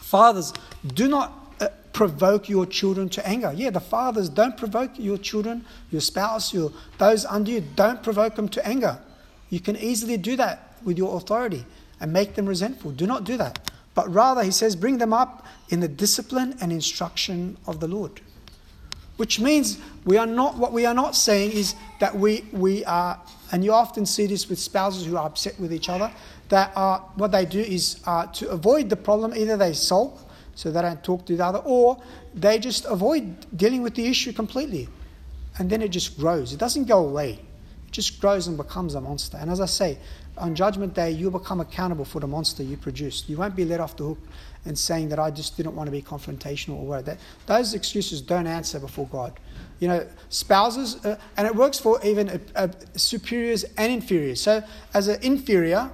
[0.00, 0.52] Fathers,
[0.94, 1.43] do not
[1.94, 3.52] provoke your children to anger.
[3.54, 7.62] Yeah, the fathers don't provoke your children, your spouse, your those under you.
[7.74, 8.98] Don't provoke them to anger.
[9.48, 11.64] You can easily do that with your authority
[12.00, 12.90] and make them resentful.
[12.90, 13.70] Do not do that.
[13.94, 18.20] But rather, he says, bring them up in the discipline and instruction of the Lord.
[19.16, 23.20] Which means we are not what we are not saying is that we, we are
[23.52, 26.10] and you often see this with spouses who are upset with each other,
[26.48, 30.18] that are what they do is uh, to avoid the problem, either they sulk,
[30.54, 32.00] so they don't talk to the other, or
[32.34, 34.88] they just avoid dealing with the issue completely.
[35.58, 36.52] And then it just grows.
[36.52, 37.40] It doesn't go away.
[37.86, 39.36] It just grows and becomes a monster.
[39.36, 39.98] And as I say,
[40.36, 43.28] on Judgment Day, you'll become accountable for the monster you produced.
[43.28, 44.18] You won't be let off the hook
[44.64, 47.18] and saying that I just didn't want to be confrontational or whatever.
[47.46, 49.38] Those excuses don't answer before God
[49.80, 54.40] you know, spouses, uh, and it works for even uh, uh, superiors and inferiors.
[54.40, 54.62] So,
[54.92, 55.90] as an inferior,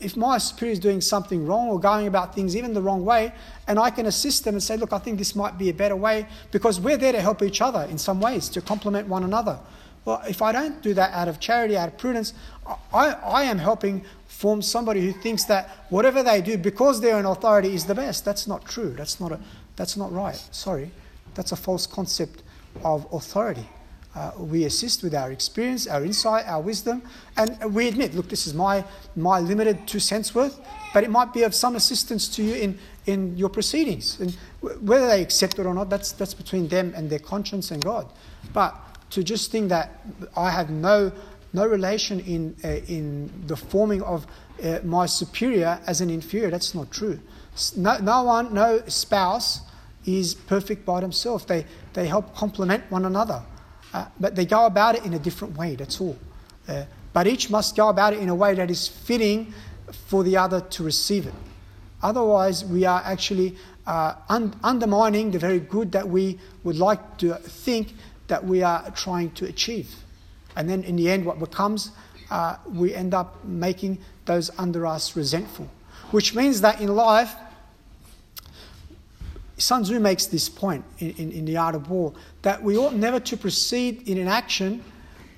[0.00, 3.32] if my superior is doing something wrong or going about things even the wrong way,
[3.68, 5.96] and I can assist them and say, look, I think this might be a better
[5.96, 9.58] way, because we're there to help each other in some ways, to complement one another.
[10.04, 12.34] Well, if I don't do that out of charity, out of prudence,
[12.92, 17.26] I, I am helping form somebody who thinks that whatever they do, because they're an
[17.26, 18.24] authority, is the best.
[18.24, 18.90] That's not true.
[18.90, 19.40] That's not, a,
[19.76, 20.36] that's not right.
[20.50, 20.90] Sorry.
[21.34, 22.42] That's a false concept
[22.84, 23.68] of authority.
[24.14, 27.02] Uh, we assist with our experience, our insight, our wisdom,
[27.36, 28.84] and we admit, look, this is my,
[29.16, 30.60] my limited two cents worth,
[30.92, 34.20] but it might be of some assistance to you in, in your proceedings.
[34.20, 37.84] And whether they accept it or not, that's, that's between them and their conscience and
[37.84, 38.06] God.
[38.52, 38.76] But
[39.10, 40.00] to just think that
[40.36, 41.10] I have no,
[41.52, 44.28] no relation in, uh, in the forming of
[44.62, 47.18] uh, my superior as an inferior, that's not true.
[47.76, 49.60] No, no one, no spouse
[50.06, 51.44] is perfect by themselves.
[51.46, 53.42] They, they help complement one another.
[53.94, 56.18] Uh, but they go about it in a different way, that's all.
[56.66, 56.82] Uh,
[57.12, 59.54] but each must go about it in a way that is fitting
[60.08, 61.34] for the other to receive it.
[62.02, 67.34] Otherwise, we are actually uh, un- undermining the very good that we would like to
[67.34, 67.94] think
[68.26, 69.94] that we are trying to achieve.
[70.56, 71.92] And then in the end, what becomes,
[72.30, 75.70] uh, we end up making those under us resentful.
[76.10, 77.34] Which means that in life,
[79.56, 82.94] Sun Tzu makes this point in, in, in, The Art of War that we ought
[82.94, 84.82] never to proceed in an action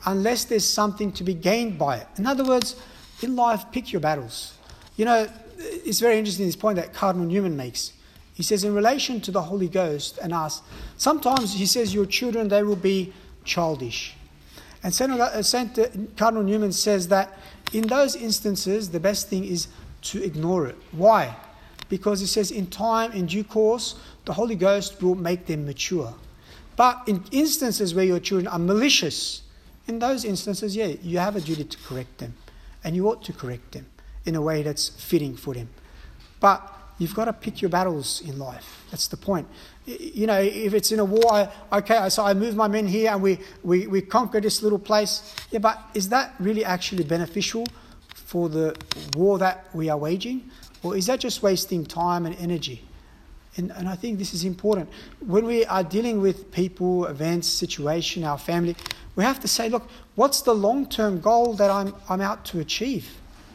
[0.06, 2.06] unless there's something to be gained by it.
[2.16, 2.76] In other words,
[3.22, 4.54] in life, pick your battles.
[4.96, 7.92] You know, it's very interesting this point that Cardinal Newman makes.
[8.34, 10.62] He says, in relation to the Holy Ghost and us,
[10.96, 13.12] sometimes he says, your children, they will be
[13.44, 14.14] childish.
[14.82, 15.78] And St.
[15.78, 17.38] Uh, Cardinal Newman says that
[17.72, 19.68] in those instances, the best thing is
[20.02, 20.76] to ignore it.
[20.92, 21.34] Why?
[21.88, 26.14] Because it says, in time, in due course, the Holy Ghost will make them mature.
[26.74, 29.42] But in instances where your children are malicious,
[29.86, 32.34] in those instances, yeah, you have a duty to correct them.
[32.84, 33.86] And you ought to correct them
[34.24, 35.68] in a way that's fitting for them.
[36.40, 38.84] But you've got to pick your battles in life.
[38.90, 39.46] That's the point.
[39.86, 43.22] You know, if it's in a war, okay, so I move my men here and
[43.22, 45.34] we, we, we conquer this little place.
[45.50, 47.66] Yeah, but is that really actually beneficial
[48.14, 48.76] for the
[49.14, 50.50] war that we are waging?
[50.82, 52.82] Or is that just wasting time and energy?
[53.56, 54.88] And, and I think this is important.
[55.20, 58.76] When we are dealing with people, events, situation, our family,
[59.14, 62.60] we have to say, look, what's the long term goal that I'm, I'm out to
[62.60, 63.08] achieve?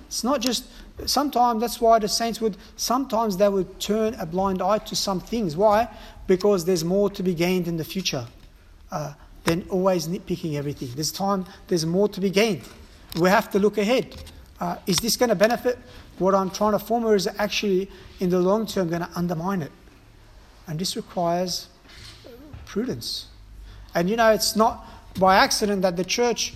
[0.08, 0.66] It's not just,
[1.06, 5.20] sometimes that's why the saints would, sometimes they would turn a blind eye to some
[5.20, 5.56] things.
[5.56, 5.88] Why?
[6.28, 8.26] Because there's more to be gained in the future
[8.92, 9.14] uh,
[9.46, 10.90] than always nitpicking everything.
[10.96, 12.64] There's time, there's more to be gained.
[13.20, 14.16] We have to look ahead.
[14.60, 15.78] Uh, is this going to benefit
[16.20, 17.90] what I'm trying to form, or is actually
[18.20, 19.72] in the long term going to undermine it?
[20.68, 21.68] And this requires
[22.66, 23.28] prudence.
[23.94, 24.88] And you know, it's not
[25.20, 26.54] by accident that the church,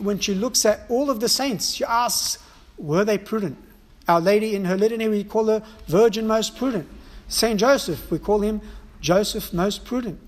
[0.00, 2.42] when she looks at all of the saints, she asks,
[2.76, 3.58] were they prudent?
[4.08, 6.88] Our Lady in her litany, we call her Virgin Most Prudent.
[7.28, 8.60] Saint Joseph, we call him
[9.00, 10.20] Joseph Most Prudent.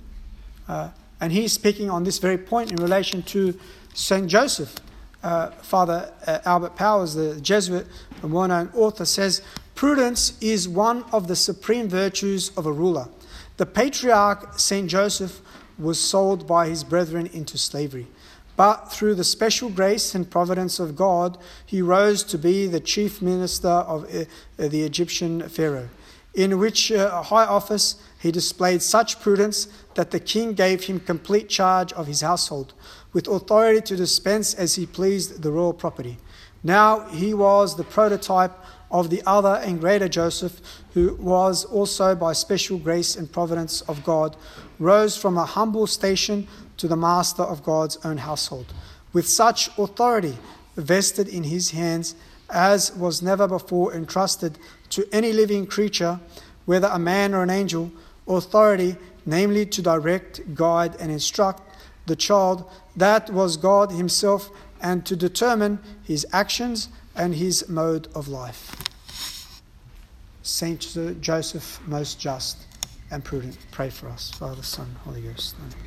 [0.69, 0.91] Uh,
[1.21, 3.59] and he's speaking on this very point in relation to
[3.95, 4.77] Saint Joseph.
[5.23, 7.87] Uh, Father uh, Albert Powers, the Jesuit,
[8.23, 9.43] a well known author, says
[9.75, 13.09] prudence is one of the supreme virtues of a ruler.
[13.57, 15.41] The patriarch Saint Joseph
[15.79, 18.07] was sold by his brethren into slavery.
[18.57, 23.21] But through the special grace and providence of God, he rose to be the chief
[23.21, 24.25] minister of uh,
[24.57, 25.91] the Egyptian Pharaoh,
[26.35, 31.49] in which uh, high office he displayed such prudence that the king gave him complete
[31.49, 32.73] charge of his household,
[33.13, 36.19] with authority to dispense as he pleased the royal property.
[36.63, 38.53] Now he was the prototype
[38.91, 40.61] of the other and greater Joseph,
[40.95, 44.37] who was also by special grace and providence of God,
[44.79, 48.73] rose from a humble station to the master of God's own household,
[49.13, 50.37] with such authority
[50.77, 52.15] vested in his hands
[52.51, 54.59] as was never before entrusted
[54.91, 56.21] to any living creature,
[56.65, 57.91] whether a man or an angel,
[58.29, 58.97] authority,
[59.27, 61.63] namely to direct, guide, and instruct
[62.07, 64.51] the child, that was God Himself,
[64.81, 69.71] and to determine his actions and his mode of life.
[70.43, 72.59] Saint Joseph, most just
[73.11, 74.31] and prudent, pray for us.
[74.31, 75.57] Father, Son, Holy Ghost.
[75.59, 75.87] Amen.